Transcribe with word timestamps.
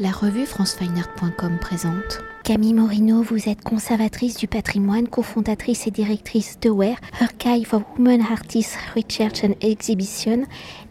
La 0.00 0.12
revue 0.12 0.46
francefineart.com 0.46 1.58
présente. 1.60 2.20
Camille 2.44 2.72
Morino, 2.72 3.20
vous 3.20 3.48
êtes 3.48 3.62
conservatrice 3.62 4.36
du 4.36 4.46
patrimoine, 4.46 5.08
cofondatrice 5.08 5.88
et 5.88 5.90
directrice 5.90 6.60
de 6.60 6.70
WARE, 6.70 7.00
Archive 7.20 7.74
of 7.74 7.82
Women 7.98 8.22
Artists 8.30 8.78
Research 8.94 9.42
and 9.42 9.54
Exhibition 9.60 10.44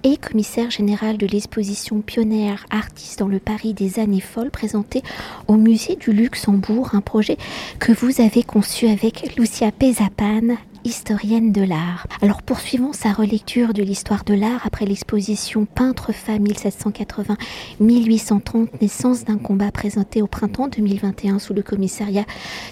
et 0.04 0.18
commissaire 0.18 0.70
générale 0.72 1.18
de 1.18 1.26
l'exposition 1.26 2.02
Pionnière 2.02 2.66
Artistes 2.70 3.20
dans 3.20 3.30
le 3.30 3.40
Paris 3.40 3.74
des 3.74 3.98
années 4.00 4.20
folles 4.20 4.52
présentée 4.52 5.04
au 5.48 5.56
musée 5.56 5.96
du 5.96 6.12
Luxembourg, 6.12 6.90
un 6.92 7.00
projet 7.00 7.38
que 7.80 7.94
vous 7.94 8.20
avez 8.20 8.44
conçu 8.44 8.90
avec 8.90 9.38
Lucia 9.38 9.72
Pezapan 9.72 10.58
historienne 10.88 11.52
de 11.52 11.62
l'art. 11.62 12.08
Alors 12.22 12.42
poursuivons 12.42 12.94
sa 12.94 13.12
relecture 13.12 13.74
de 13.74 13.84
l'histoire 13.84 14.24
de 14.24 14.34
l'art 14.34 14.62
après 14.66 14.86
l'exposition 14.86 15.66
Peintre-femme 15.66 16.46
1780-1830, 16.46 18.70
naissance 18.82 19.26
d'un 19.26 19.38
combat 19.38 19.70
présenté 19.72 20.22
au 20.22 20.28
printemps 20.28 20.70
2021 20.70 21.40
sous 21.40 21.54
le 21.54 21.62
commissariat 21.62 22.24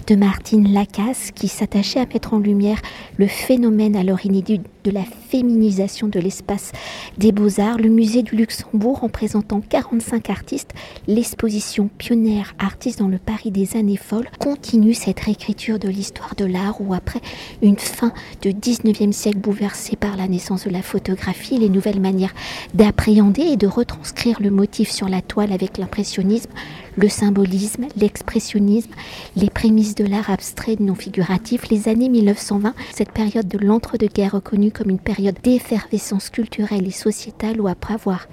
de 0.06 0.16
Martine 0.16 0.72
Lacasse 0.72 1.30
qui 1.30 1.48
s'attachait 1.48 2.00
à 2.00 2.06
mettre 2.06 2.32
en 2.32 2.38
lumière 2.38 2.80
le 3.18 3.26
phénomène 3.26 3.96
alors 3.96 4.24
inédit 4.24 4.62
de 4.86 4.92
la 4.92 5.02
féminisation 5.02 6.06
de 6.06 6.20
l'espace 6.20 6.70
des 7.18 7.32
beaux-arts. 7.32 7.78
Le 7.78 7.88
musée 7.88 8.22
du 8.22 8.36
Luxembourg 8.36 9.02
en 9.02 9.08
présentant 9.08 9.60
45 9.60 10.30
artistes, 10.30 10.70
l'exposition 11.08 11.90
pionnière 11.98 12.54
Artistes 12.60 13.00
dans 13.00 13.08
le 13.08 13.18
Paris 13.18 13.50
des 13.50 13.76
années 13.76 13.96
folles 13.96 14.28
continue 14.38 14.94
cette 14.94 15.18
réécriture 15.18 15.80
de 15.80 15.88
l'histoire 15.88 16.36
de 16.36 16.44
l'art 16.44 16.80
où 16.80 16.94
après 16.94 17.20
une 17.62 17.78
fin 17.78 18.12
de 18.42 18.50
19e 18.50 19.10
siècle 19.10 19.38
bouleversé 19.38 19.96
par 19.96 20.16
la 20.16 20.28
naissance 20.28 20.66
de 20.66 20.70
la 20.70 20.82
photographie, 20.82 21.58
les 21.58 21.68
nouvelles 21.68 22.00
manières 22.00 22.34
d'appréhender 22.74 23.42
et 23.42 23.56
de 23.56 23.66
retranscrire 23.66 24.40
le 24.40 24.50
motif 24.50 24.90
sur 24.90 25.08
la 25.08 25.20
toile 25.20 25.52
avec 25.52 25.78
l'impressionnisme, 25.78 26.50
le 26.96 27.08
symbolisme, 27.08 27.86
l'expressionnisme, 27.96 28.92
les 29.36 29.50
prémices 29.50 29.94
de 29.94 30.04
l'art 30.04 30.30
abstrait 30.30 30.76
non 30.78 30.94
figuratif, 30.94 31.68
les 31.68 31.88
années 31.88 32.08
1920, 32.08 32.74
cette 32.94 33.12
période 33.12 33.48
de 33.48 33.58
l'entre-deux-guerres 33.58 34.32
reconnue 34.32 34.70
comme 34.76 34.90
une 34.90 34.98
période 34.98 35.38
d'effervescence 35.42 36.28
culturelle 36.28 36.86
et 36.86 36.90
sociétale 36.90 37.62
où 37.62 37.66
après 37.66 37.94
avoir 37.94 38.26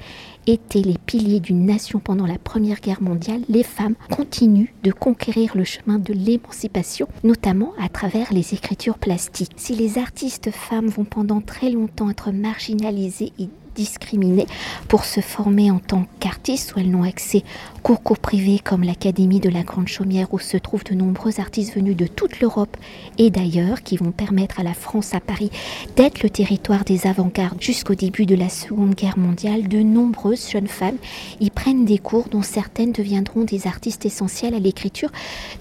étaient 0.45 0.81
les 0.81 0.97
piliers 0.97 1.39
d'une 1.39 1.65
nation 1.65 1.99
pendant 1.99 2.25
la 2.25 2.37
Première 2.37 2.81
Guerre 2.81 3.01
mondiale, 3.01 3.43
les 3.47 3.63
femmes 3.63 3.95
continuent 4.11 4.73
de 4.83 4.91
conquérir 4.91 5.55
le 5.55 5.63
chemin 5.63 5.99
de 5.99 6.11
l'émancipation, 6.11 7.07
notamment 7.23 7.73
à 7.79 7.87
travers 7.87 8.33
les 8.33 8.53
écritures 8.53 8.97
plastiques. 8.97 9.53
Si 9.55 9.73
les 9.73 9.97
artistes 9.97 10.51
femmes 10.51 10.87
vont 10.87 11.05
pendant 11.05 11.39
très 11.39 11.69
longtemps 11.69 12.09
être 12.09 12.31
marginalisées 12.31 13.31
et 13.39 13.47
discriminées 13.75 14.47
pour 14.87 15.05
se 15.05 15.21
former 15.21 15.71
en 15.71 15.79
tant 15.79 16.05
qu'artistes 16.19 16.75
où 16.75 16.79
elles 16.79 16.89
n'ont 16.89 17.03
accès 17.03 17.43
qu'aux 17.81 17.97
cours 17.97 18.19
privés 18.19 18.59
comme 18.63 18.83
l'Académie 18.83 19.39
de 19.39 19.49
la 19.49 19.63
Grande 19.63 19.87
Chaumière 19.87 20.33
où 20.33 20.39
se 20.39 20.57
trouvent 20.57 20.83
de 20.83 20.93
nombreux 20.93 21.39
artistes 21.39 21.75
venus 21.75 21.97
de 21.97 22.07
toute 22.07 22.39
l'Europe 22.39 22.77
et 23.17 23.29
d'ailleurs 23.29 23.83
qui 23.83 23.97
vont 23.97 24.11
permettre 24.11 24.59
à 24.59 24.63
la 24.63 24.73
France 24.73 25.13
à 25.13 25.19
Paris 25.19 25.51
d'être 25.95 26.23
le 26.23 26.29
territoire 26.29 26.83
des 26.83 27.07
avant-gardes 27.07 27.61
jusqu'au 27.61 27.95
début 27.95 28.25
de 28.25 28.35
la 28.35 28.49
Seconde 28.49 28.95
Guerre 28.95 29.17
mondiale. 29.17 29.67
De 29.67 29.79
nombreuses 29.79 30.49
jeunes 30.49 30.67
femmes 30.67 30.97
y 31.39 31.49
prennent 31.49 31.85
des 31.85 31.97
cours 31.97 32.29
dont 32.29 32.41
certaines 32.41 32.91
deviendront 32.91 33.43
des 33.43 33.67
artistes 33.67 34.05
essentiels 34.05 34.55
à 34.55 34.59
l'écriture 34.59 35.09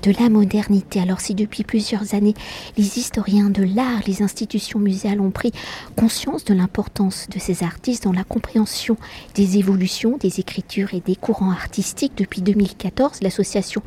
de 0.03 0.13
la 0.19 0.29
modernité. 0.29 1.01
Alors 1.01 1.21
si 1.21 1.35
depuis 1.35 1.65
plusieurs 1.65 2.15
années 2.15 2.35
les 2.77 2.99
historiens 2.99 3.51
de 3.51 3.63
l'art, 3.63 4.01
les 4.07 4.23
institutions 4.23 4.79
muséales 4.79 5.21
ont 5.21 5.31
pris 5.31 5.53
conscience 5.97 6.45
de 6.45 6.55
l'importance 6.55 7.27
de 7.31 7.39
ces 7.39 7.63
artistes, 7.63 8.02
dans 8.03 8.13
la 8.13 8.25
compréhension 8.25 8.97
des 9.35 9.59
évolutions 9.59 10.17
des 10.19 10.41
écritures 10.41 10.95
et 10.95 11.01
des 11.01 11.17
courants 11.17 11.51
artistiques. 11.51 12.13
Depuis 12.17 12.43
2014, 12.43 13.23
l'association 13.23 13.83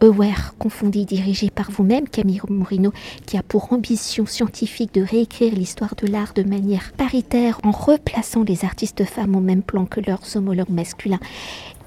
Aware, 0.00 0.54
confondue 0.58 1.04
dirigée 1.04 1.50
par 1.50 1.70
vous-même, 1.70 2.08
Camille 2.08 2.40
Morino, 2.48 2.92
qui 3.26 3.36
a 3.36 3.42
pour 3.42 3.72
ambition 3.72 4.26
scientifique 4.26 4.94
de 4.94 5.02
réécrire 5.02 5.54
l'histoire 5.54 5.94
de 5.96 6.06
l'art 6.06 6.34
de 6.34 6.42
manière 6.42 6.92
paritaire 6.92 7.58
en 7.64 7.70
replaçant 7.70 8.44
les 8.44 8.64
artistes 8.64 9.04
femmes 9.04 9.36
au 9.36 9.40
même 9.40 9.62
plan 9.62 9.86
que 9.86 10.00
leurs 10.00 10.36
homologues 10.36 10.70
masculins 10.70 11.20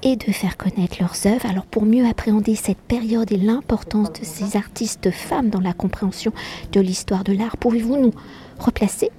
et 0.02 0.16
de 0.16 0.32
faire 0.32 0.56
connaître 0.56 0.96
leurs 1.00 1.26
œuvres. 1.26 1.46
Alors 1.46 1.66
pour 1.66 1.84
mieux 1.84 2.06
appréhender 2.06 2.54
cette 2.56 2.78
période 2.78 3.30
et 3.32 3.36
l'importance 3.36 4.12
de 4.12 4.24
ces 4.24 4.56
artistes 4.56 5.10
femmes 5.10 5.50
dans 5.50 5.60
la 5.60 5.72
compréhension 5.72 6.32
de 6.72 6.80
l'histoire 6.80 7.24
de 7.24 7.32
l'art, 7.32 7.56
pouvez-vous 7.56 7.96
nous 7.96 8.12
replacer 8.58 9.10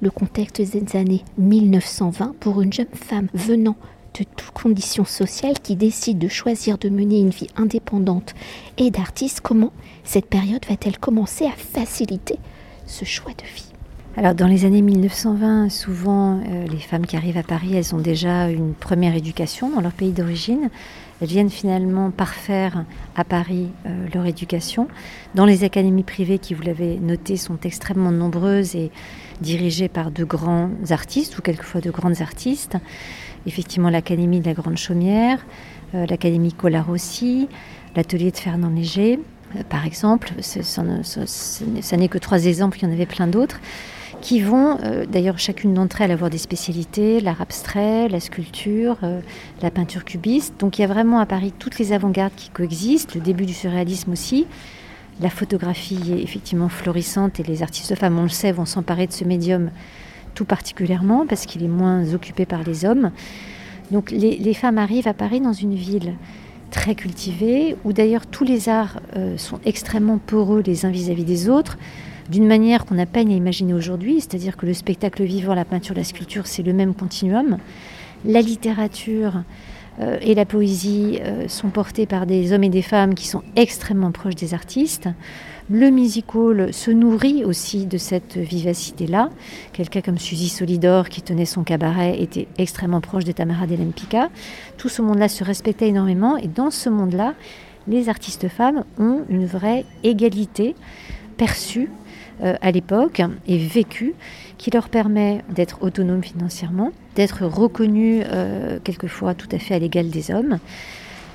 le 0.00 0.10
contexte 0.10 0.60
des 0.60 0.96
années 0.96 1.24
1920 1.38 2.34
pour 2.40 2.62
une 2.62 2.72
jeune 2.72 2.86
femme 2.92 3.28
venant 3.34 3.76
de 4.18 4.24
toutes 4.24 4.50
conditions 4.52 5.04
sociales 5.04 5.60
qui 5.60 5.76
décide 5.76 6.18
de 6.18 6.28
choisir 6.28 6.78
de 6.78 6.88
mener 6.88 7.20
une 7.20 7.30
vie 7.30 7.48
indépendante 7.56 8.34
et 8.78 8.90
d'artiste, 8.90 9.40
comment 9.40 9.72
cette 10.04 10.26
période 10.26 10.64
va-t-elle 10.68 10.98
commencer 10.98 11.46
à 11.46 11.52
faciliter 11.52 12.38
ce 12.86 13.04
choix 13.04 13.32
de 13.32 13.44
vie? 13.54 13.70
Alors 14.16 14.34
dans 14.34 14.48
les 14.48 14.64
années 14.64 14.82
1920, 14.82 15.68
souvent 15.68 16.40
euh, 16.40 16.66
les 16.66 16.78
femmes 16.78 17.06
qui 17.06 17.16
arrivent 17.16 17.38
à 17.38 17.44
Paris, 17.44 17.76
elles 17.76 17.94
ont 17.94 18.00
déjà 18.00 18.50
une 18.50 18.74
première 18.74 19.14
éducation 19.14 19.70
dans 19.70 19.80
leur 19.80 19.92
pays 19.92 20.10
d'origine. 20.10 20.68
Elles 21.22 21.28
viennent 21.28 21.50
finalement 21.50 22.10
parfaire 22.10 22.84
à 23.14 23.22
Paris 23.22 23.68
euh, 23.86 24.06
leur 24.12 24.26
éducation. 24.26 24.88
Dans 25.36 25.44
les 25.44 25.62
académies 25.62 26.02
privées 26.02 26.38
qui, 26.38 26.54
vous 26.54 26.62
l'avez 26.62 26.98
noté, 26.98 27.36
sont 27.36 27.58
extrêmement 27.62 28.10
nombreuses 28.10 28.74
et 28.74 28.90
dirigées 29.40 29.88
par 29.88 30.10
de 30.10 30.24
grands 30.24 30.70
artistes 30.90 31.38
ou 31.38 31.42
quelquefois 31.42 31.80
de 31.80 31.90
grandes 31.90 32.20
artistes. 32.20 32.76
Effectivement, 33.46 33.90
l'Académie 33.90 34.40
de 34.40 34.46
la 34.46 34.54
Grande 34.54 34.76
Chaumière, 34.76 35.44
euh, 35.94 36.06
l'Académie 36.06 36.52
Colarossi, 36.52 37.48
l'atelier 37.96 38.30
de 38.30 38.36
Fernand 38.36 38.70
Léger, 38.70 39.18
par 39.68 39.86
exemple. 39.86 40.32
Ce 40.40 41.94
n'est 41.96 42.08
que 42.08 42.18
trois 42.18 42.44
exemples, 42.44 42.78
il 42.78 42.84
y 42.84 42.86
en 42.86 42.92
avait 42.92 43.06
plein 43.06 43.26
d'autres 43.26 43.60
qui 44.20 44.40
vont, 44.40 44.78
euh, 44.84 45.06
d'ailleurs 45.06 45.38
chacune 45.38 45.74
d'entre 45.74 46.00
elles, 46.00 46.10
avoir 46.10 46.30
des 46.30 46.38
spécialités, 46.38 47.20
l'art 47.20 47.40
abstrait, 47.40 48.08
la 48.08 48.20
sculpture, 48.20 48.98
euh, 49.02 49.20
la 49.62 49.70
peinture 49.70 50.04
cubiste. 50.04 50.54
Donc 50.58 50.78
il 50.78 50.82
y 50.82 50.84
a 50.84 50.88
vraiment 50.88 51.20
à 51.20 51.26
Paris 51.26 51.52
toutes 51.58 51.78
les 51.78 51.92
avant-gardes 51.92 52.34
qui 52.36 52.50
coexistent, 52.50 53.14
le 53.14 53.20
début 53.20 53.46
du 53.46 53.54
surréalisme 53.54 54.12
aussi. 54.12 54.46
La 55.20 55.28
photographie 55.30 56.00
est 56.12 56.22
effectivement 56.22 56.68
florissante 56.68 57.40
et 57.40 57.42
les 57.42 57.62
artistes 57.62 57.94
femmes, 57.94 58.18
on 58.18 58.22
le 58.22 58.28
sait, 58.30 58.52
vont 58.52 58.64
s'emparer 58.64 59.06
de 59.06 59.12
ce 59.12 59.24
médium 59.24 59.70
tout 60.34 60.46
particulièrement 60.46 61.26
parce 61.26 61.44
qu'il 61.44 61.62
est 61.62 61.68
moins 61.68 62.14
occupé 62.14 62.46
par 62.46 62.62
les 62.62 62.84
hommes. 62.84 63.10
Donc 63.90 64.10
les, 64.10 64.54
femmes 64.54 64.78
arrivent 64.78 65.08
à 65.08 65.14
Paris 65.14 65.40
dans 65.40 65.52
une 65.52 65.74
ville 65.74 66.14
très 66.70 66.94
cultivée, 66.94 67.76
où 67.84 67.92
d'ailleurs 67.92 68.26
tous 68.26 68.44
les 68.44 68.68
arts 68.68 69.00
euh, 69.16 69.36
sont 69.36 69.58
extrêmement 69.64 70.18
poreux 70.18 70.62
les 70.64 70.86
uns 70.86 70.90
vis 70.90 71.10
à 71.10 71.14
-vis 71.14 71.24
des 71.24 71.48
autres 71.48 71.76
d'une 72.30 72.46
manière 72.46 72.86
qu'on 72.86 72.94
n'a 72.94 73.06
peine 73.06 73.28
à 73.28 73.34
imaginer 73.34 73.74
aujourd'hui, 73.74 74.20
c'est-à-dire 74.20 74.56
que 74.56 74.64
le 74.64 74.72
spectacle 74.72 75.24
vivant, 75.24 75.52
la 75.54 75.64
peinture, 75.64 75.96
la 75.96 76.04
sculpture, 76.04 76.46
c'est 76.46 76.62
le 76.62 76.72
même 76.72 76.94
continuum. 76.94 77.58
La 78.24 78.40
littérature 78.40 79.42
euh, 80.00 80.18
et 80.20 80.34
la 80.34 80.44
poésie 80.44 81.18
euh, 81.22 81.48
sont 81.48 81.68
portées 81.68 82.06
par 82.06 82.26
des 82.26 82.52
hommes 82.52 82.64
et 82.64 82.68
des 82.68 82.82
femmes 82.82 83.14
qui 83.14 83.26
sont 83.26 83.42
extrêmement 83.56 84.12
proches 84.12 84.34
des 84.34 84.54
artistes. 84.54 85.08
Le 85.70 85.90
musical 85.90 86.72
se 86.72 86.90
nourrit 86.90 87.44
aussi 87.44 87.86
de 87.86 87.96
cette 87.96 88.36
vivacité-là. 88.36 89.30
Quelqu'un 89.72 90.00
comme 90.00 90.18
Suzy 90.18 90.48
Solidor, 90.48 91.08
qui 91.08 91.22
tenait 91.22 91.44
son 91.44 91.62
cabaret, 91.62 92.20
était 92.20 92.48
extrêmement 92.58 93.00
proche 93.00 93.24
des 93.24 93.34
Tamara 93.34 93.66
Delempicka. 93.66 94.30
Tout 94.78 94.88
ce 94.88 95.00
monde-là 95.00 95.28
se 95.28 95.44
respectait 95.44 95.88
énormément, 95.88 96.36
et 96.36 96.48
dans 96.48 96.70
ce 96.70 96.88
monde-là, 96.88 97.34
les 97.86 98.08
artistes 98.08 98.48
femmes 98.48 98.84
ont 98.98 99.20
une 99.28 99.46
vraie 99.46 99.84
égalité 100.02 100.74
perçue 101.36 101.88
à 102.42 102.70
l'époque 102.70 103.22
et 103.46 103.58
vécu 103.58 104.14
qui 104.60 104.70
leur 104.70 104.90
permet 104.90 105.42
d'être 105.48 105.82
autonomes 105.82 106.22
financièrement, 106.22 106.92
d'être 107.16 107.46
reconnus 107.46 108.22
euh, 108.26 108.78
quelquefois 108.84 109.32
tout 109.32 109.48
à 109.52 109.58
fait 109.58 109.72
à 109.74 109.78
l'égal 109.78 110.10
des 110.10 110.30
hommes, 110.30 110.58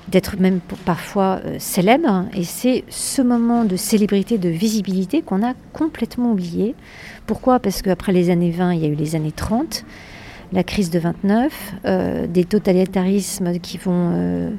d'être 0.10 0.40
même 0.40 0.60
parfois 0.86 1.40
euh, 1.44 1.56
célèbres. 1.58 2.26
Et 2.35 2.44
c'est 2.44 2.84
ce 2.88 3.24
moment 3.24 3.66
de 3.66 3.78
célébrité, 3.78 4.38
de 4.38 4.50
visibilité 4.50 5.24
qu'on 5.24 5.44
a 5.44 5.56
complètement 5.74 6.34
oublié. 6.34 6.76
Pourquoi? 7.26 7.58
Parce 7.59 7.82
qu'après 7.82 8.12
les 8.12 8.29
années 8.29 8.52
20, 8.52 8.76
il 8.76 8.82
y 8.82 8.85
a 8.85 8.90
eu 8.90 8.96
les 8.96 9.16
années 9.16 9.32
30, 9.32 9.85
la 10.53 10.64
crise 10.64 10.91
de 10.91 11.00
29, 11.00 12.28
des 12.29 12.46
totalitarismes 12.46 13.58
qui 13.58 13.79
vont, 13.79 14.53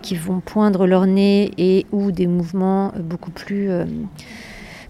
qui 0.00 0.16
vont 0.16 0.40
poindre 0.40 0.86
leur 0.86 1.06
nez 1.06 1.50
et 1.58 1.84
ou 1.92 2.10
des 2.10 2.26
mouvements 2.26 2.94
beaucoup 2.98 3.30
plus 3.30 3.68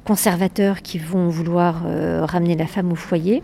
conservateurs 0.08 0.81
qui 0.81 0.96
vont 0.96 1.28
vouloir 1.28 1.82
euh, 1.84 2.25
ramener 2.25 2.56
la 2.56 2.66
femme 2.66 2.90
au 2.90 2.94
foyer. 2.94 3.43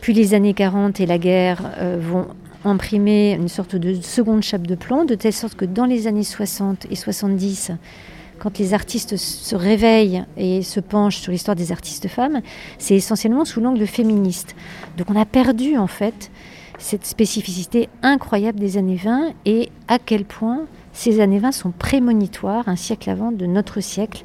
Puis 0.00 0.14
les 0.14 0.34
années 0.34 0.52
40 0.52 0.98
et 0.98 1.06
la 1.06 1.16
guerre 1.16 1.60
euh, 1.78 1.96
vont 2.00 2.26
imprimer 2.64 3.34
une 3.34 3.46
sorte 3.46 3.76
de 3.76 3.94
seconde 4.02 4.42
chape 4.42 4.66
de 4.66 4.74
plomb, 4.74 5.04
de 5.04 5.14
telle 5.14 5.32
sorte 5.32 5.54
que 5.54 5.64
dans 5.64 5.84
les 5.84 6.08
années 6.08 6.24
60 6.24 6.88
et 6.90 6.96
70, 6.96 7.70
quand 8.40 8.58
les 8.58 8.74
artistes 8.74 9.16
se 9.16 9.54
réveillent 9.54 10.24
et 10.36 10.62
se 10.62 10.80
penchent 10.80 11.18
sur 11.18 11.30
l'histoire 11.30 11.54
des 11.54 11.70
artistes 11.70 12.08
femmes, 12.08 12.40
c'est 12.78 12.96
essentiellement 12.96 13.44
sous 13.44 13.60
l'angle 13.60 13.86
féministe. 13.86 14.56
Donc 14.96 15.08
on 15.08 15.14
a 15.14 15.24
perdu 15.24 15.76
en 15.76 15.86
fait 15.86 16.32
cette 16.78 17.06
spécificité 17.06 17.88
incroyable 18.02 18.58
des 18.58 18.76
années 18.76 18.96
20 18.96 19.34
et 19.44 19.70
à 19.86 20.00
quel 20.00 20.24
point 20.24 20.66
ces 20.92 21.20
années 21.20 21.38
20 21.38 21.52
sont 21.52 21.70
prémonitoires 21.70 22.68
un 22.68 22.76
siècle 22.76 23.08
avant 23.08 23.30
de 23.30 23.46
notre 23.46 23.80
siècle, 23.80 24.24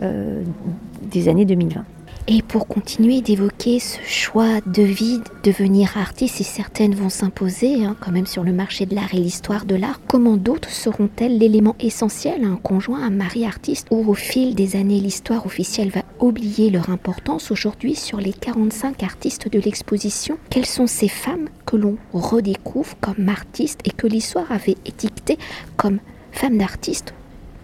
des 0.00 1.28
années 1.28 1.44
2020. 1.44 1.84
Et 2.32 2.42
pour 2.42 2.68
continuer 2.68 3.22
d'évoquer 3.22 3.80
ce 3.80 3.98
choix 4.06 4.60
de 4.64 4.82
vie, 4.82 5.20
devenir 5.42 5.96
artiste, 5.96 6.36
si 6.36 6.44
certaines 6.44 6.94
vont 6.94 7.08
s'imposer 7.08 7.84
hein, 7.84 7.96
quand 7.98 8.12
même 8.12 8.26
sur 8.26 8.44
le 8.44 8.52
marché 8.52 8.86
de 8.86 8.94
l'art 8.94 9.12
et 9.14 9.18
l'histoire 9.18 9.64
de 9.64 9.74
l'art, 9.74 10.00
comment 10.06 10.36
d'autres 10.36 10.70
seront-elles 10.70 11.38
l'élément 11.38 11.74
essentiel 11.80 12.44
à 12.44 12.48
un 12.48 12.56
conjoint, 12.56 13.02
un 13.02 13.10
mari 13.10 13.44
artiste, 13.44 13.88
ou 13.90 14.08
au 14.08 14.14
fil 14.14 14.54
des 14.54 14.76
années 14.76 15.00
l'histoire 15.00 15.44
officielle 15.44 15.90
va 15.90 16.02
oublier 16.20 16.70
leur 16.70 16.90
importance 16.90 17.50
aujourd'hui 17.50 17.96
sur 17.96 18.18
les 18.18 18.32
45 18.32 19.02
artistes 19.02 19.50
de 19.50 19.58
l'exposition? 19.58 20.38
Quelles 20.50 20.66
sont 20.66 20.86
ces 20.86 21.08
femmes 21.08 21.48
que 21.66 21.76
l'on 21.76 21.96
redécouvre 22.12 22.96
comme 23.00 23.28
artistes 23.28 23.80
et 23.84 23.90
que 23.90 24.06
l'histoire 24.06 24.52
avait 24.52 24.76
étiquetées 24.84 25.38
comme 25.76 25.98
femmes 26.30 26.58
d'artistes, 26.58 27.12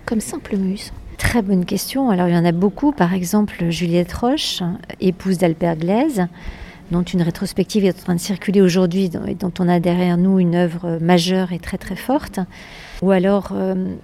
comme 0.06 0.20
simples 0.20 0.56
muses? 0.56 0.92
Très 1.18 1.40
bonne 1.40 1.64
question. 1.64 2.10
Alors 2.10 2.28
il 2.28 2.34
y 2.34 2.38
en 2.38 2.44
a 2.44 2.52
beaucoup. 2.52 2.92
Par 2.92 3.14
exemple, 3.14 3.70
Juliette 3.70 4.12
Roche, 4.12 4.62
épouse 5.00 5.38
d'Albert 5.38 5.76
Glaise, 5.76 6.26
dont 6.90 7.02
une 7.02 7.22
rétrospective 7.22 7.84
est 7.84 7.98
en 7.98 8.02
train 8.02 8.14
de 8.14 8.20
circuler 8.20 8.60
aujourd'hui 8.60 9.10
et 9.26 9.34
dont 9.34 9.52
on 9.58 9.68
a 9.68 9.80
derrière 9.80 10.18
nous 10.18 10.38
une 10.38 10.54
œuvre 10.54 10.98
majeure 11.00 11.52
et 11.52 11.58
très 11.58 11.78
très 11.78 11.96
forte. 11.96 12.40
Ou 13.00 13.12
alors 13.12 13.48
euh, 13.52 13.94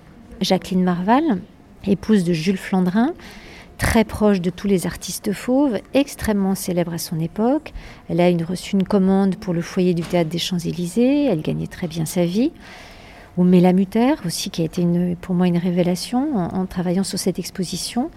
Jacqueline 0.41 0.83
Marval, 0.83 1.23
épouse 1.87 2.25
de 2.25 2.33
Jules 2.33 2.57
Flandrin, 2.57 3.13
très 3.77 4.05
proche 4.05 4.41
de 4.41 4.49
tous 4.49 4.67
les 4.67 4.87
artistes 4.87 5.33
fauves, 5.33 5.79
extrêmement 5.93 6.55
célèbre 6.55 6.95
à 6.95 6.99
son 6.99 7.21
époque. 7.21 7.75
Elle 8.09 8.21
a 8.21 8.31
reçu 8.45 8.75
une 8.75 8.85
commande 8.85 9.37
pour 9.37 9.53
le 9.53 9.61
foyer 9.61 9.93
du 9.93 10.03
théâtre 10.03 10.31
des 10.31 10.39
Champs-Élysées, 10.39 11.27
elle 11.27 11.43
gagnait 11.43 11.67
très 11.67 11.89
bien 11.89 12.07
sa 12.07 12.25
vie 12.25 12.53
ou 13.37 13.45
Mutter 13.45 14.15
aussi, 14.27 14.51
qui 14.51 14.63
a 14.63 14.65
été 14.65 14.87
pour 15.21 15.35
moi 15.35 15.47
une 15.47 15.57
révélation 15.57 16.37
en, 16.37 16.67
travaillant 16.67 17.05
sur 17.05 17.19
cette 17.19 17.39
exposition. 17.39 18.11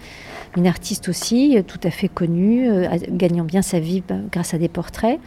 Une 0.58 0.68
artiste 0.68 1.10
aussi, 1.10 1.58
tout 1.68 1.80
à 1.84 1.92
fait 1.92 2.08
connue, 2.08 2.70
euh, 2.70 2.88
gagnant 3.10 3.44
bien 3.44 3.62
sa 3.62 3.80
vie 3.80 4.04
bah, 4.08 4.16
grâce 4.32 4.54
à 4.54 4.58
des 4.58 4.68
portraits. 4.68 5.20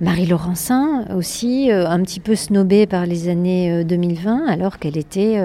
Marie 0.00 0.26
Laurencin 0.26 1.06
aussi, 1.14 1.72
euh, 1.72 1.88
un 1.88 2.00
petit 2.02 2.20
peu 2.20 2.34
snobée 2.34 2.86
par 2.86 3.06
les 3.06 3.28
années 3.28 3.82
2020, 3.84 4.42
euh, 4.42 4.48
alors 4.48 4.78
qu'elle 4.78 4.96
était 4.96 5.38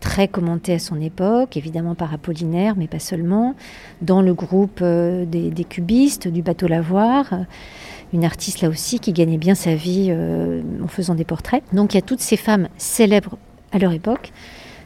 très 0.00 0.28
commentée 0.28 0.74
à 0.74 0.78
son 0.78 1.00
époque, 1.00 1.56
évidemment 1.56 1.94
par 1.94 2.12
Apollinaire, 2.12 2.74
mais 2.76 2.88
pas 2.88 2.98
seulement, 2.98 3.54
dans 4.02 4.20
le 4.20 4.34
groupe 4.34 4.82
des, 4.82 5.50
des, 5.50 5.64
cubistes, 5.64 6.28
du 6.28 6.42
bateau 6.42 6.66
Lavoir 6.66 7.32
une 8.14 8.24
artiste 8.24 8.62
là 8.62 8.68
aussi 8.68 9.00
qui 9.00 9.12
gagnait 9.12 9.38
bien 9.38 9.54
sa 9.54 9.74
vie 9.74 10.06
euh, 10.08 10.62
en 10.82 10.88
faisant 10.88 11.14
des 11.14 11.24
portraits. 11.24 11.62
Donc 11.72 11.92
il 11.92 11.96
y 11.96 11.98
a 11.98 12.02
toutes 12.02 12.20
ces 12.20 12.36
femmes 12.36 12.68
célèbres 12.78 13.36
à 13.72 13.78
leur 13.78 13.92
époque 13.92 14.32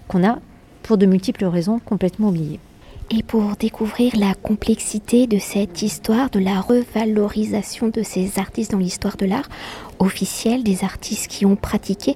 qu'on 0.09 0.27
a, 0.27 0.39
pour 0.83 0.97
de 0.97 1.05
multiples 1.05 1.45
raisons, 1.45 1.79
complètement 1.79 2.29
oubliées. 2.29 2.59
Et 3.11 3.23
pour 3.23 3.57
découvrir 3.57 4.17
la 4.17 4.35
complexité 4.35 5.27
de 5.27 5.39
cette 5.39 5.83
histoire, 5.83 6.31
de 6.31 6.39
la 6.39 6.61
revalorisation 6.61 7.89
de 7.89 8.03
ces 8.03 8.39
artistes 8.39 8.73
dans 8.73 8.79
l'histoire 8.79 9.17
de 9.17 9.27
l'art 9.27 9.49
officielle, 9.99 10.63
des 10.63 10.85
artistes 10.85 11.29
qui 11.29 11.45
ont 11.45 11.57
pratiqué, 11.57 12.15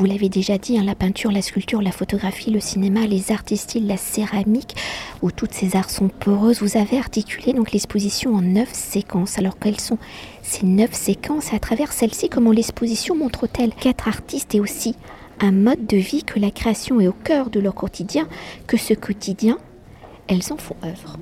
vous 0.00 0.06
l'avez 0.06 0.30
déjà 0.30 0.56
dit, 0.56 0.78
hein, 0.78 0.82
la 0.82 0.94
peinture, 0.94 1.30
la 1.30 1.42
sculpture, 1.42 1.82
la 1.82 1.92
photographie, 1.92 2.50
le 2.50 2.58
cinéma, 2.58 3.06
les 3.06 3.32
arts 3.32 3.44
textiles, 3.44 3.86
la 3.86 3.98
céramique, 3.98 4.74
où 5.20 5.30
toutes 5.30 5.52
ces 5.52 5.76
arts 5.76 5.90
sont 5.90 6.08
poreuses. 6.08 6.62
Vous 6.62 6.78
avez 6.78 6.96
articulé 6.96 7.52
donc 7.52 7.72
l'exposition 7.72 8.34
en 8.34 8.40
neuf 8.40 8.72
séquences. 8.72 9.36
Alors 9.36 9.58
quelles 9.58 9.78
sont 9.78 9.98
ces 10.40 10.64
neuf 10.64 10.94
séquences? 10.94 11.52
Et 11.52 11.56
à 11.56 11.58
travers 11.58 11.92
celles-ci, 11.92 12.30
comment 12.30 12.50
l'exposition 12.50 13.14
montre-t-elle 13.14 13.74
quatre 13.74 14.08
artistes 14.08 14.54
et 14.54 14.60
aussi 14.60 14.96
un 15.38 15.52
mode 15.52 15.86
de 15.86 15.98
vie 15.98 16.24
que 16.24 16.40
la 16.40 16.50
création 16.50 16.98
est 16.98 17.06
au 17.08 17.12
cœur 17.12 17.50
de 17.50 17.60
leur 17.60 17.74
quotidien, 17.74 18.26
que 18.66 18.78
ce 18.78 18.94
quotidien, 18.94 19.58
elles 20.28 20.50
en 20.50 20.56
font 20.56 20.76
œuvre? 20.82 21.18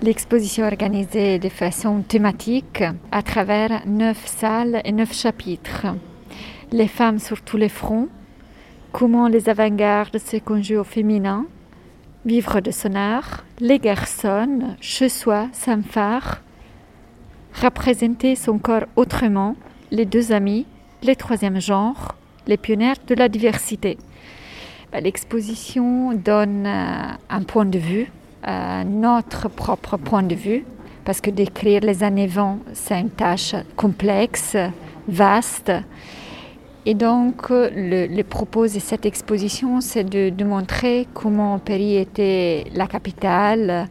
L'exposition 0.00 0.64
est 0.64 0.72
organisée 0.72 1.38
de 1.38 1.50
façon 1.50 2.00
thématique 2.00 2.82
à 3.10 3.22
travers 3.22 3.86
neuf 3.86 4.26
salles 4.26 4.80
et 4.86 4.92
neuf 4.92 5.14
chapitres. 5.14 5.88
Les 6.70 6.88
femmes 6.88 7.18
sur 7.18 7.42
tous 7.42 7.58
les 7.58 7.68
fronts, 7.68 8.08
comment 8.92 9.28
les 9.28 9.48
avant-gardes 9.48 10.18
se 10.18 10.36
conjuguent 10.36 10.80
au 10.80 10.84
féminin, 10.84 11.46
vivre 12.24 12.60
de 12.60 12.70
son 12.70 12.94
art, 12.94 13.44
les 13.58 13.78
garçons, 13.78 14.76
chez 14.80 15.08
soi, 15.08 15.48
sans 15.52 15.82
phare, 15.82 16.42
représenter 17.60 18.36
son 18.36 18.58
corps 18.58 18.86
autrement, 18.96 19.56
les 19.90 20.04
deux 20.04 20.32
amis, 20.32 20.66
les 21.02 21.16
troisième 21.16 21.60
genres, 21.60 22.14
les 22.46 22.56
pionniers 22.56 22.94
de 23.06 23.14
la 23.14 23.28
diversité. 23.28 23.98
Ben, 24.92 25.02
l'exposition 25.02 26.12
donne 26.12 26.66
euh, 26.66 27.08
un 27.30 27.42
point 27.42 27.64
de 27.64 27.78
vue, 27.78 28.10
euh, 28.46 28.84
notre 28.84 29.48
propre 29.48 29.96
point 29.96 30.22
de 30.22 30.34
vue, 30.34 30.64
parce 31.04 31.20
que 31.20 31.30
décrire 31.30 31.80
les 31.80 32.02
années 32.02 32.26
20, 32.26 32.58
c'est 32.74 33.00
une 33.00 33.10
tâche 33.10 33.54
complexe, 33.76 34.56
vaste. 35.08 35.72
Et 36.84 36.94
donc, 36.94 37.48
le, 37.50 38.06
le, 38.06 38.24
propos 38.24 38.64
de 38.64 38.80
cette 38.80 39.06
exposition, 39.06 39.80
c'est 39.80 40.02
de, 40.02 40.44
montrer 40.44 41.06
comment 41.14 41.60
Paris 41.60 41.96
était 41.96 42.64
la 42.74 42.88
capitale 42.88 43.86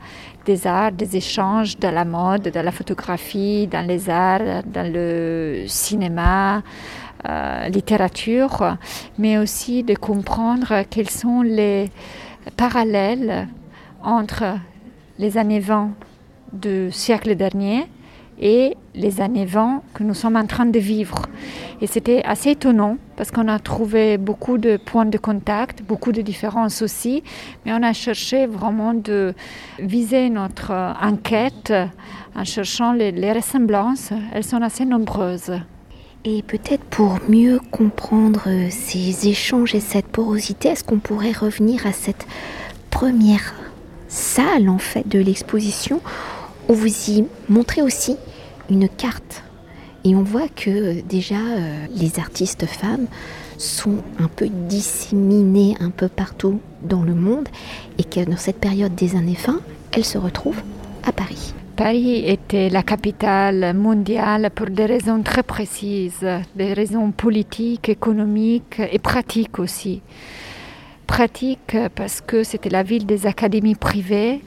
des 0.45 0.67
arts, 0.67 0.91
des 0.91 1.15
échanges, 1.15 1.77
de 1.79 1.87
la 1.87 2.03
mode, 2.03 2.43
de 2.43 2.59
la 2.59 2.71
photographie, 2.71 3.67
dans 3.67 3.87
les 3.87 4.09
arts, 4.09 4.63
dans 4.65 4.91
le 4.91 5.63
cinéma, 5.67 6.63
euh, 7.29 7.69
littérature, 7.69 8.75
mais 9.17 9.37
aussi 9.37 9.83
de 9.83 9.95
comprendre 9.95 10.83
quels 10.89 11.09
sont 11.09 11.43
les 11.43 11.89
parallèles 12.57 13.47
entre 14.03 14.57
les 15.17 15.37
années 15.37 15.61
20 15.61 15.91
du 16.51 16.91
siècle 16.91 17.35
dernier 17.35 17.87
et 18.41 18.75
les 18.95 19.21
années 19.21 19.45
20 19.45 19.83
que 19.93 20.03
nous 20.03 20.13
sommes 20.13 20.35
en 20.35 20.45
train 20.45 20.65
de 20.65 20.79
vivre. 20.79 21.21
Et 21.79 21.87
c'était 21.87 22.23
assez 22.23 22.51
étonnant 22.51 22.97
parce 23.15 23.31
qu'on 23.31 23.47
a 23.47 23.59
trouvé 23.59 24.17
beaucoup 24.17 24.57
de 24.57 24.77
points 24.77 25.05
de 25.05 25.17
contact, 25.17 25.83
beaucoup 25.83 26.11
de 26.11 26.21
différences 26.21 26.81
aussi, 26.81 27.23
mais 27.65 27.71
on 27.73 27.83
a 27.83 27.93
cherché 27.93 28.47
vraiment 28.47 28.93
de 28.93 29.33
viser 29.79 30.29
notre 30.29 30.71
enquête 31.01 31.73
en 32.35 32.43
cherchant 32.43 32.93
les, 32.93 33.31
ressemblances. 33.31 34.11
Elles 34.33 34.43
sont 34.43 34.61
assez 34.61 34.85
nombreuses. 34.85 35.53
Et 36.23 36.43
peut-être 36.43 36.83
pour 36.83 37.17
mieux 37.29 37.59
comprendre 37.71 38.43
ces 38.69 39.27
échanges 39.27 39.73
et 39.73 39.79
cette 39.79 40.05
porosité, 40.07 40.69
est-ce 40.69 40.83
qu'on 40.83 40.99
pourrait 40.99 41.31
revenir 41.31 41.87
à 41.87 41.91
cette 41.91 42.27
première 42.91 43.55
salle 44.07 44.69
en 44.69 44.77
fait 44.77 45.07
de 45.07 45.17
l'exposition 45.17 45.99
où 46.69 46.73
vous 46.73 47.09
y 47.09 47.25
montrez 47.49 47.81
aussi 47.81 48.17
une 48.71 48.89
carte. 48.89 49.43
Et 50.03 50.15
on 50.15 50.23
voit 50.23 50.47
que 50.47 51.01
déjà 51.01 51.35
euh, 51.35 51.85
les 51.95 52.17
artistes 52.17 52.65
femmes 52.65 53.05
sont 53.57 53.97
un 54.17 54.27
peu 54.27 54.47
disséminées 54.49 55.75
un 55.79 55.91
peu 55.91 56.07
partout 56.07 56.59
dans 56.81 57.03
le 57.03 57.13
monde 57.13 57.47
et 57.99 58.03
que 58.03 58.21
dans 58.21 58.37
cette 58.37 58.59
période 58.59 58.95
des 58.95 59.15
années 59.15 59.35
fin, 59.35 59.59
elles 59.91 60.05
se 60.05 60.17
retrouvent 60.17 60.63
à 61.03 61.11
Paris. 61.11 61.53
Paris 61.75 62.23
était 62.25 62.69
la 62.69 62.81
capitale 62.81 63.75
mondiale 63.75 64.49
pour 64.55 64.67
des 64.67 64.85
raisons 64.85 65.21
très 65.21 65.43
précises, 65.43 66.25
des 66.55 66.73
raisons 66.73 67.11
politiques, 67.11 67.89
économiques 67.89 68.81
et 68.91 68.99
pratiques 68.99 69.59
aussi. 69.59 70.01
Pratique 71.05 71.75
parce 71.95 72.21
que 72.21 72.43
c'était 72.43 72.69
la 72.69 72.83
ville 72.83 73.05
des 73.05 73.27
académies 73.27 73.75
privées 73.75 74.41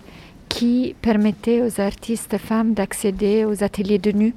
qui 0.55 0.95
permettait 1.03 1.63
aux 1.63 1.81
artistes 1.81 2.39
femmes 2.39 2.75
d'accéder 2.75 3.45
aux 3.45 3.65
ateliers 3.65 3.99
de 3.99 4.13
nu. 4.13 4.35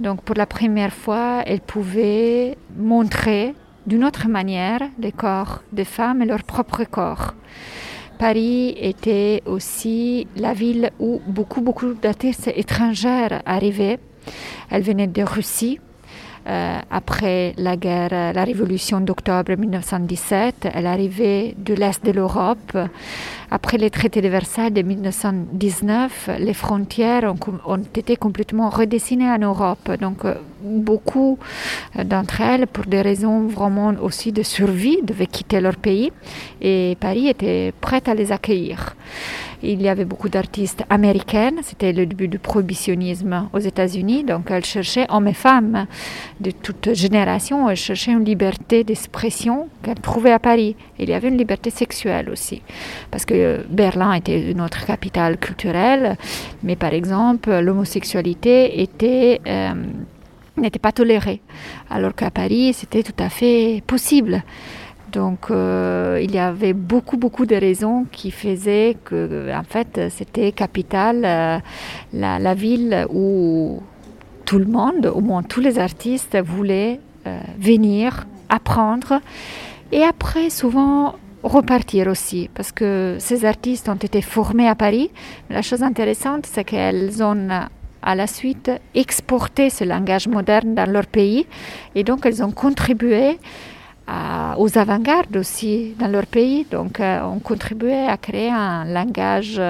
Donc 0.00 0.22
pour 0.22 0.34
la 0.34 0.46
première 0.46 0.94
fois, 0.94 1.42
elles 1.44 1.60
pouvaient 1.60 2.56
montrer 2.74 3.54
d'une 3.86 4.02
autre 4.02 4.28
manière 4.28 4.80
les 4.98 5.12
corps 5.12 5.62
des 5.72 5.84
femmes 5.84 6.22
et 6.22 6.24
leur 6.24 6.42
propre 6.42 6.84
corps. 6.84 7.34
Paris 8.18 8.74
était 8.80 9.42
aussi 9.44 10.26
la 10.36 10.54
ville 10.54 10.90
où 10.98 11.20
beaucoup, 11.26 11.60
beaucoup 11.60 11.92
d'artistes 11.92 12.50
étrangères 12.56 13.42
arrivaient. 13.44 13.98
Elles 14.70 14.84
venaient 14.84 15.06
de 15.06 15.22
Russie, 15.22 15.78
euh, 16.48 16.78
après 16.90 17.54
la 17.56 17.76
guerre, 17.76 18.32
la 18.32 18.44
révolution 18.44 19.00
d'octobre 19.00 19.56
1917. 19.56 20.68
Elle 20.72 20.86
arrivait 20.86 21.54
de 21.58 21.74
l'Est 21.74 22.04
de 22.04 22.12
l'Europe. 22.12 22.76
Après 23.50 23.78
les 23.78 23.90
traités 23.90 24.20
de 24.20 24.28
Versailles 24.28 24.70
de 24.70 24.82
1919, 24.82 26.30
les 26.38 26.54
frontières 26.54 27.34
ont, 27.66 27.78
été 27.94 28.16
complètement 28.16 28.70
redessinées 28.70 29.30
en 29.30 29.38
Europe. 29.38 29.90
Donc, 30.00 30.24
euh, 30.24 30.34
beaucoup 30.62 31.38
euh, 31.96 32.04
d'entre 32.04 32.40
elles, 32.40 32.66
pour 32.66 32.86
des 32.86 33.02
raisons 33.02 33.46
vraiment 33.46 33.92
aussi 34.02 34.32
de 34.32 34.42
survie, 34.42 34.98
devaient 35.02 35.26
quitter 35.26 35.60
leur 35.60 35.76
pays. 35.76 36.12
Et 36.60 36.96
Paris 37.00 37.28
était 37.28 37.72
prête 37.80 38.08
à 38.08 38.14
les 38.14 38.32
accueillir. 38.32 38.96
Il 39.72 39.82
y 39.82 39.88
avait 39.88 40.04
beaucoup 40.04 40.28
d'artistes 40.28 40.84
américaines. 40.90 41.58
C'était 41.62 41.92
le 41.92 42.06
début 42.06 42.28
du 42.28 42.38
prohibitionnisme 42.38 43.48
aux 43.52 43.58
États-Unis. 43.58 44.24
Donc, 44.24 44.50
elles 44.50 44.64
cherchaient, 44.64 45.06
hommes 45.08 45.28
et 45.28 45.34
femmes 45.34 45.86
de 46.40 46.50
toute 46.50 46.94
génération, 46.94 47.68
elles 47.68 47.76
cherchaient 47.76 48.12
une 48.12 48.24
liberté 48.24 48.84
d'expression 48.84 49.68
qu'elles 49.82 50.00
trouvaient 50.00 50.32
à 50.32 50.38
Paris. 50.38 50.76
Il 50.98 51.08
y 51.08 51.14
avait 51.14 51.28
une 51.28 51.38
liberté 51.38 51.70
sexuelle 51.70 52.30
aussi. 52.30 52.62
Parce 53.10 53.24
que 53.24 53.64
Berlin 53.68 54.12
était 54.14 54.50
une 54.50 54.60
autre 54.60 54.86
capitale 54.86 55.36
culturelle. 55.38 56.16
Mais 56.62 56.76
par 56.76 56.92
exemple, 56.92 57.50
l'homosexualité. 57.58 58.88
Euh, 59.46 59.74
n'était 60.60 60.78
pas 60.78 60.92
tolérée. 60.92 61.40
Alors 61.90 62.14
qu'à 62.14 62.30
Paris, 62.30 62.72
c'était 62.72 63.02
tout 63.02 63.18
à 63.18 63.28
fait 63.28 63.82
possible. 63.86 64.42
Donc 65.16 65.50
euh, 65.50 66.20
il 66.22 66.34
y 66.34 66.38
avait 66.38 66.74
beaucoup 66.74 67.16
beaucoup 67.16 67.46
de 67.46 67.56
raisons 67.56 68.04
qui 68.12 68.30
faisaient 68.30 68.98
que 69.02 69.50
en 69.50 69.62
fait 69.62 69.98
c'était 70.10 70.52
capitale 70.52 71.22
euh, 71.24 71.58
la, 72.12 72.54
ville 72.54 73.06
où 73.08 73.80
tout 74.44 74.58
le 74.58 74.66
monde, 74.66 75.06
au 75.06 75.22
moins 75.22 75.42
tous 75.42 75.62
les 75.62 75.78
artistes 75.78 76.36
voulaient 76.44 77.00
euh, 77.26 77.40
venir 77.58 78.26
apprendre 78.50 79.22
et 79.90 80.02
après 80.02 80.50
souvent 80.50 81.14
repartir 81.42 82.08
aussi 82.08 82.50
parce 82.52 82.70
que 82.70 83.16
ces 83.18 83.46
artistes 83.46 83.88
ont 83.88 84.02
été 84.08 84.20
formés 84.20 84.68
à 84.68 84.74
Paris. 84.74 85.10
La 85.48 85.62
chose 85.62 85.82
intéressante 85.82 86.44
c'est 86.44 86.64
qu'elles 86.64 87.22
ont 87.22 87.48
à 88.02 88.14
la 88.14 88.26
suite 88.26 88.70
exporté 88.94 89.70
ce 89.70 89.84
langage 89.84 90.28
moderne 90.28 90.74
dans 90.74 90.90
leur 90.90 91.06
pays 91.06 91.46
et 91.94 92.04
donc 92.04 92.26
elles 92.26 92.42
ont 92.44 92.52
contribué 92.52 93.38
aux 94.56 94.78
avant-gardes 94.78 95.36
aussi 95.36 95.94
dans 95.98 96.08
leur 96.08 96.26
pays. 96.26 96.66
Donc, 96.70 97.00
euh, 97.00 97.20
on 97.22 97.38
contribuait 97.38 98.06
à 98.06 98.16
créer 98.16 98.50
un 98.50 98.84
langage 98.84 99.60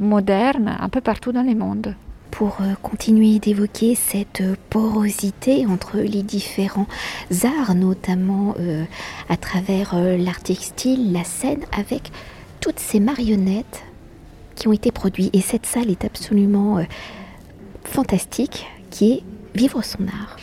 moderne 0.00 0.76
un 0.78 0.88
peu 0.88 1.00
partout 1.00 1.32
dans 1.32 1.42
le 1.42 1.54
monde. 1.54 1.94
Pour 2.30 2.58
euh, 2.60 2.74
continuer 2.82 3.38
d'évoquer 3.38 3.94
cette 3.94 4.42
porosité 4.68 5.66
entre 5.66 5.98
les 5.98 6.22
différents 6.22 6.88
arts, 7.44 7.74
notamment 7.76 8.54
euh, 8.58 8.84
à 9.28 9.36
travers 9.36 9.94
l'art 9.94 10.42
textile, 10.42 11.12
la 11.12 11.22
scène, 11.22 11.64
avec 11.76 12.10
toutes 12.60 12.80
ces 12.80 12.98
marionnettes 12.98 13.84
qui 14.56 14.66
ont 14.66 14.72
été 14.72 14.90
produites. 14.90 15.34
Et 15.34 15.40
cette 15.40 15.66
salle 15.66 15.90
est 15.90 16.04
absolument 16.04 16.84
fantastique, 17.84 18.66
qui 18.90 19.12
est 19.12 19.22
Vivre 19.54 19.84
son 19.84 20.08
art. 20.08 20.36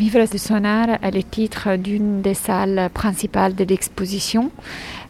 Vivre 0.00 0.24
de 0.24 0.38
son 0.38 0.64
art 0.64 0.96
est 1.02 1.10
le 1.10 1.22
titre 1.22 1.76
d'une 1.76 2.22
des 2.22 2.32
salles 2.32 2.88
principales 2.94 3.54
de 3.54 3.64
l'exposition 3.64 4.50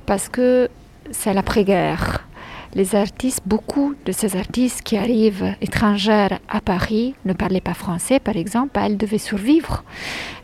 parce 0.04 0.28
que 0.28 0.68
c'est 1.12 1.32
l'après-guerre. 1.32 2.26
Les 2.74 2.94
artistes, 2.94 3.42
beaucoup 3.46 3.94
de 4.06 4.12
ces 4.12 4.36
artistes 4.36 4.82
qui 4.82 4.96
arrivent 4.96 5.56
étrangères 5.60 6.38
à 6.48 6.60
Paris 6.60 7.16
ne 7.24 7.32
parlaient 7.32 7.60
pas 7.60 7.74
français, 7.74 8.20
par 8.20 8.36
exemple, 8.36 8.78
elles 8.80 8.96
devaient 8.96 9.18
survivre. 9.18 9.82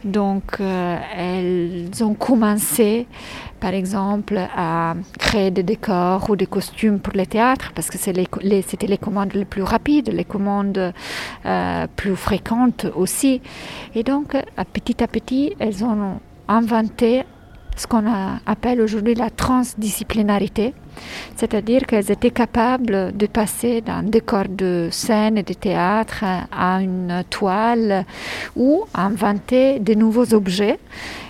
Donc, 0.02 0.56
euh, 0.60 0.98
elles 1.16 2.02
ont 2.02 2.14
commencé, 2.14 3.06
par 3.60 3.74
exemple, 3.74 4.40
à 4.56 4.94
créer 5.20 5.52
des 5.52 5.62
décors 5.62 6.28
ou 6.28 6.34
des 6.34 6.46
costumes 6.46 6.98
pour 6.98 7.12
le 7.16 7.26
théâtre, 7.26 7.70
parce 7.76 7.90
que 7.90 7.96
c'était 7.96 8.26
les, 8.88 8.98
commandes 8.98 9.32
les 9.32 9.44
plus 9.44 9.62
rapides, 9.62 10.08
les 10.12 10.24
commandes 10.24 10.92
euh, 11.46 11.86
plus 11.94 12.16
fréquentes 12.16 12.86
aussi. 12.96 13.40
Et 13.94 14.02
donc, 14.02 14.36
petit 14.72 15.00
à 15.00 15.06
petit, 15.06 15.54
elles 15.60 15.84
ont 15.84 16.20
inventé 16.48 17.22
ce 17.76 17.86
qu'on 17.86 18.04
appelle 18.46 18.80
aujourd'hui 18.80 19.14
la 19.14 19.30
transdisciplinarité, 19.30 20.74
c'est-à-dire 21.36 21.82
qu'elles 21.86 22.10
étaient 22.10 22.30
capables 22.30 23.16
de 23.16 23.26
passer 23.26 23.80
d'un 23.80 24.02
décor 24.02 24.44
de 24.48 24.88
scène 24.90 25.38
et 25.38 25.42
de 25.42 25.54
théâtre 25.54 26.24
à 26.50 26.80
une 26.82 27.24
toile 27.30 28.04
ou 28.54 28.84
inventer 28.94 29.78
de 29.78 29.94
nouveaux 29.94 30.34
objets 30.34 30.78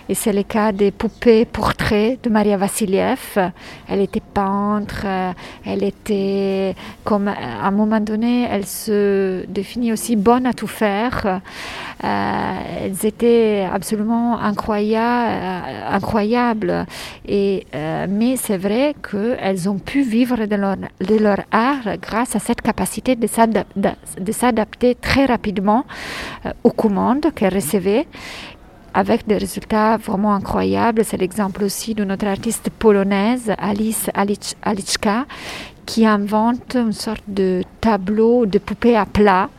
et 0.09 0.13
c'est 0.13 0.31
le 0.31 0.43
cas 0.43 0.71
des 0.71 0.91
poupées 0.91 1.43
portraits 1.43 2.23
de 2.23 2.29
Maria 2.29 2.55
Vassiliev. 2.55 3.37
Elle 3.89 3.99
était 3.99 4.21
peintre, 4.21 5.05
elle 5.65 5.83
était, 5.83 6.75
comme 7.03 7.27
à 7.27 7.67
un 7.67 7.71
moment 7.71 7.99
donné, 7.99 8.47
elle 8.49 8.65
se 8.65 9.45
définit 9.47 9.91
aussi 9.91 10.15
bonne 10.15 10.45
à 10.45 10.53
tout 10.53 10.67
faire. 10.67 11.41
Euh, 12.03 12.53
elles 12.83 13.05
étaient 13.05 13.67
absolument 13.71 14.39
incroyables, 14.39 15.65
incroyables. 15.89 16.85
Et, 17.27 17.65
euh, 17.75 18.05
mais 18.09 18.37
c'est 18.37 18.57
vrai 18.57 18.95
qu'elles 19.11 19.56
ont 19.69 19.79
pu 19.79 20.01
vivre 20.01 20.45
de 20.45 20.55
leur, 20.55 21.39
art 21.51 21.97
grâce 22.01 22.35
à 22.35 22.39
cette 22.39 22.61
capacité 22.61 23.15
de 23.15 24.31
s'adapter 24.31 24.95
très 24.95 25.25
rapidement 25.25 25.85
euh, 26.45 26.51
aux 26.63 26.71
commandes 26.71 27.27
qu'elles 27.33 27.53
recevaient 27.53 28.07
avec 28.93 29.27
des 29.27 29.37
résultats 29.37 29.97
vraiment 29.97 30.33
incroyables. 30.33 31.05
C'est 31.05 31.17
l'exemple 31.17 31.63
aussi 31.63 31.93
de 31.93 32.03
notre 32.03 32.25
artiste 32.25 32.69
polonaise, 32.71 33.53
Alice 33.59 34.09
Aliczka, 34.63 35.25
qui 35.85 36.05
invente 36.05 36.75
une 36.75 36.93
sorte 36.93 37.23
de 37.27 37.63
tableau 37.79 38.45
de 38.45 38.57
poupée 38.57 38.95
à 38.95 39.05
plat. 39.05 39.49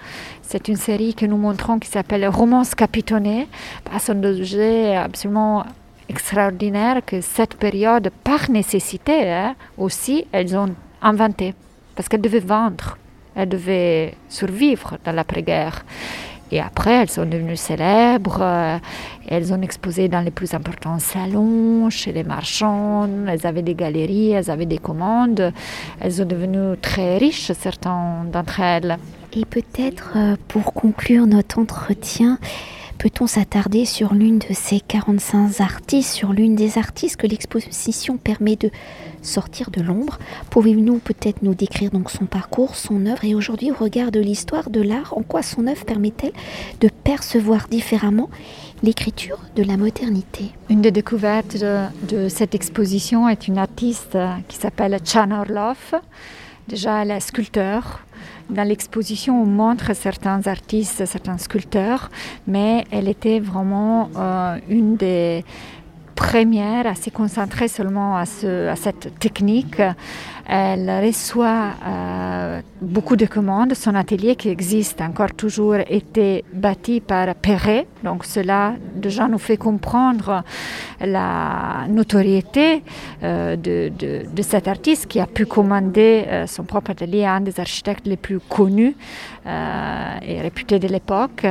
C'est 0.43 0.67
une 0.69 0.77
série 0.77 1.15
que 1.15 1.25
nous 1.27 1.37
montrons 1.37 1.79
qui 1.79 1.89
s'appelle 1.89 2.27
Romance 2.27 2.75
capitonnée. 2.75 3.47
Un 3.93 4.25
objet 4.25 4.97
absolument 4.97 5.65
extraordinaire 6.09 7.03
que 7.05 7.21
cette 7.21 7.55
période, 7.55 8.11
par 8.25 8.51
nécessité 8.51 9.31
hein, 9.31 9.55
aussi, 9.77 10.25
elles 10.33 10.57
ont 10.57 10.75
inventé. 11.03 11.55
Parce 11.95 12.09
qu'elles 12.09 12.21
devaient 12.21 12.39
vendre, 12.41 12.97
elles 13.35 13.49
devaient 13.49 14.15
survivre 14.29 14.99
dans 15.05 15.13
l'après-guerre. 15.13 15.85
Et 16.51 16.61
après, 16.61 16.93
elles 16.93 17.11
sont 17.11 17.27
devenues 17.27 17.57
célèbres. 17.57 18.39
Euh, 18.41 18.79
elles 19.27 19.53
ont 19.53 19.61
exposé 19.61 20.09
dans 20.09 20.21
les 20.21 20.31
plus 20.31 20.55
importants 20.55 20.99
salons, 20.99 21.91
chez 21.91 22.13
les 22.13 22.25
marchands. 22.25 23.09
Elles 23.27 23.47
avaient 23.47 23.63
des 23.63 23.75
galeries, 23.75 24.31
elles 24.31 24.51
avaient 24.51 24.67
des 24.67 24.79
commandes. 24.79 25.53
Elles 26.01 26.15
sont 26.15 26.25
devenues 26.25 26.77
très 26.81 27.19
riches, 27.19 27.53
certains 27.53 28.25
d'entre 28.33 28.61
elles. 28.61 28.97
Et 29.35 29.45
peut-être 29.45 30.13
euh, 30.17 30.37
pour 30.49 30.73
conclure 30.73 31.27
notre 31.27 31.59
entretien, 31.59 32.39
peut-on 32.99 33.27
s'attarder 33.27 33.85
sur 33.85 34.13
l'une 34.13 34.39
de 34.39 34.53
ces 34.53 34.81
45 34.81 35.61
artistes, 35.61 36.13
sur 36.13 36.33
l'une 36.33 36.57
des 36.57 36.79
artistes 36.79 37.17
que 37.17 37.27
l'exposition 37.27 38.17
permet 38.17 38.57
de 38.57 38.71
sortir 39.23 39.71
de 39.71 39.81
l'ombre? 39.81 40.19
Pouvez-vous 40.51 40.99
peut-être 40.99 41.43
nous 41.43 41.55
décrire 41.55 41.91
donc 41.91 42.11
son 42.11 42.27
parcours, 42.27 42.75
son 42.75 43.07
œuvre? 43.07 43.25
Et 43.25 43.35
aujourd'hui 43.35 43.71
au 43.71 43.75
regard 43.75 44.11
de 44.11 44.21
l'histoire 44.21 44.71
de 44.71 44.83
l'art, 44.83 45.17
en 45.17 45.23
quoi 45.23 45.43
son 45.43 45.67
œuvre 45.67 45.85
permet-elle 45.85 46.33
de 46.81 46.89
percevoir 46.89 47.69
différemment 47.69 48.29
l'écriture 48.83 49.39
de 49.55 49.63
la 49.63 49.77
modernité? 49.77 50.51
Une 50.69 50.83
des 50.83 50.91
découvertes 50.91 51.57
de, 51.57 52.29
cette 52.29 52.55
exposition 52.55 53.29
est 53.29 53.47
une 53.47 53.59
artiste 53.59 54.19
qui 54.49 54.57
s'appelle 54.57 54.99
Chan 55.05 55.31
Orloff. 55.31 55.95
Déjà, 56.69 57.03
elle 57.03 57.13
est 57.13 57.21
sculpteur 57.21 58.01
dans 58.51 58.67
l'exposition, 58.67 59.43
on 59.43 59.47
montre 59.47 59.95
certains 59.95 60.47
artistes, 60.47 61.05
certains 61.05 61.39
sculpteurs, 61.39 62.11
mais 62.47 62.85
elle 62.91 63.09
était 63.09 63.41
vraiment 63.41 64.11
euh, 64.17 64.59
une 64.69 64.97
des 64.97 65.45
premières 66.15 66.87
à 66.87 66.95
se 66.95 67.11
concentrer 67.11 67.69
seulement 67.69 68.17
à, 68.17 68.27
ce, 68.27 68.69
à 68.69 68.77
cette 68.77 69.19
technique. 69.21 69.81
Elle 70.51 70.91
reçoit 71.05 71.75
euh, 71.87 72.63
beaucoup 72.81 73.17
de 73.17 73.27
commandes. 73.27 73.75
Son 73.75 73.95
atelier 73.95 74.35
qui 74.35 74.49
existe 74.49 75.03
encore 75.03 75.35
toujours 75.35 75.77
était 75.87 76.43
bâti 76.55 77.03
par 77.03 77.35
Perret. 77.35 77.87
Donc 78.03 78.25
cela 78.25 78.73
déjà 78.95 79.29
nous 79.29 79.37
fait 79.37 79.59
comprendre 79.59 80.43
la 81.03 81.85
notoriété 81.91 82.83
euh, 83.23 83.57
de, 83.57 84.43
cet 84.43 84.69
artiste 84.69 85.07
qui 85.07 85.21
a 85.21 85.27
pu 85.27 85.45
commander 85.45 86.25
euh, 86.27 86.47
son 86.47 86.65
propre 86.65 86.93
atelier 86.93 87.25
à 87.25 87.35
un 87.35 87.43
des 87.43 87.61
architectes 87.61 88.07
les 88.07 88.17
plus 88.17 88.41
connus 88.41 88.97
et 89.47 90.41
réputés 90.43 90.79
de 90.79 90.89
l'époque. 90.89 91.47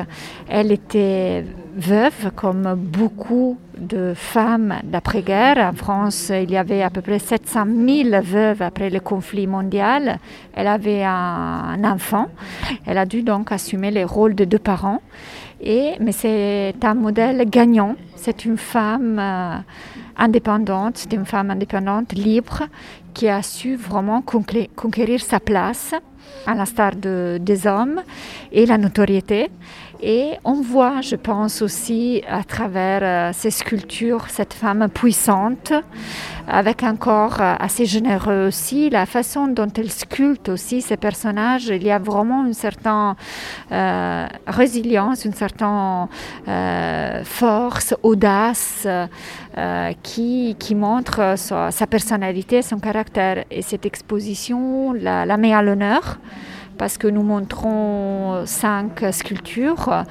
Elle 0.50 0.72
était 0.72 1.44
veuve 1.75 2.32
comme 2.36 2.75
beaucoup 2.75 3.58
de 3.77 4.13
femmes 4.16 4.75
d'après-guerre. 4.84 5.58
En 5.58 5.74
France, 5.74 6.32
il 6.34 6.51
y 6.51 6.58
avait 6.58 6.82
à 6.82 6.89
peu 6.89 7.01
près 7.01 7.20
700 7.20 7.66
000 7.66 8.22
veuves 8.22 8.62
après 8.62 8.87
le 8.89 9.00
conflit 9.00 9.48
mondial. 9.48 10.20
Elle 10.53 10.67
avait 10.67 11.03
un, 11.03 11.84
enfant. 11.84 12.27
Elle 12.86 12.98
a 12.98 13.06
dû 13.06 13.24
donc 13.24 13.51
assumer 13.51 13.91
les 13.91 14.03
rôles 14.03 14.36
de 14.36 14.46
deux 14.46 14.60
parents. 14.60 15.01
Et, 15.62 15.94
mais 16.00 16.12
c'est 16.12 16.75
un 16.84 16.94
modèle 16.94 17.50
gagnant. 17.50 17.96
C'est 18.15 18.46
une 18.46 18.58
femme 18.58 19.17
euh, 19.20 19.58
indépendante, 20.17 20.98
c'est 20.98 21.13
une 21.13 21.25
femme 21.25 21.51
indépendante, 21.51 22.13
libre, 22.13 22.63
qui 23.13 23.29
a 23.29 23.41
su 23.41 23.75
vraiment 23.75 24.22
conquérir 24.22 25.22
sa 25.22 25.39
place 25.39 25.94
à 26.46 26.53
l'instar 26.53 26.96
de, 26.96 27.38
des 27.41 27.67
hommes 27.67 28.01
et 28.51 28.65
la 28.65 28.77
notoriété. 28.77 29.50
Et 30.01 30.34
on 30.44 30.62
voit, 30.62 31.01
je 31.01 31.16
pense 31.16 31.62
aussi, 31.63 32.22
à 32.30 32.44
travers 32.44 33.00
euh, 33.01 33.32
ces 33.34 33.50
sculptures, 33.50 34.25
cette 34.30 34.54
femme 34.54 34.89
puissante, 34.89 35.74
avec 36.48 36.84
un 36.84 36.96
corps 36.96 37.42
euh, 37.42 37.56
assez 37.60 37.86
généreux 37.86 38.48
aussi, 38.48 38.92
la 38.92 39.08
façon 39.08 39.48
dont 39.48 39.68
elle 39.75 39.92
sculpte 39.92 40.50
aussi 40.50 40.82
ces 40.82 40.98
personnages, 40.98 41.68
il 41.68 41.84
y 41.84 41.89
a 41.89 41.98
vraiment 41.98 42.46
une 42.46 42.54
certaine 42.54 43.16
euh, 43.72 44.27
résilience, 44.46 45.25
une 45.25 45.34
certaine 45.34 46.08
force, 47.24 47.96
audace 48.04 48.88
qui, 50.04 50.56
qui, 50.60 50.75
montre 50.75 51.34
sa, 51.38 51.88
personnalité, 51.88 52.62
son 52.62 52.80
caractère. 52.80 53.46
Et 53.50 53.62
cette 53.62 53.86
exposition 53.86 54.94
la, 54.94 55.25
la 55.25 55.38
met 55.38 55.54
à 55.54 55.62
l'honneur 55.62 56.20
parce 56.77 56.98
que 56.98 57.07
nous 57.07 57.24
montrons 57.24 58.43
cinq 58.46 59.03
sculptures 59.12 60.03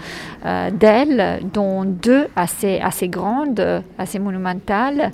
euh, 0.44 0.70
d'elle, 0.70 1.40
dont 1.52 1.84
deux 1.84 2.26
assez, 2.36 2.80
assez 2.80 3.08
grandes, 3.08 3.82
assez 3.98 4.18
monumentales. 4.18 5.12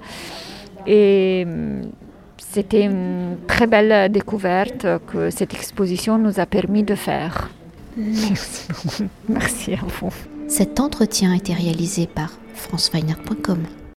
Et 0.86 1.44
hum, 1.46 1.82
c'était 2.38 2.84
une 2.84 3.36
très 3.46 3.66
belle 3.66 4.10
découverte 4.12 4.86
que 5.06 5.30
cette 5.30 5.54
exposition 5.54 6.18
nous 6.18 6.40
a 6.40 6.46
permis 6.46 6.82
de 6.82 6.94
faire. 6.94 7.50
Merci. 7.96 8.68
Merci 9.28 9.74
à 9.74 9.78
vous. 10.00 10.12
Cet 10.48 10.80
entretien 10.80 11.32
a 11.32 11.36
été 11.36 11.54
réalisé 11.54 12.06
par 12.06 12.30
franceweiner.com. 12.54 13.64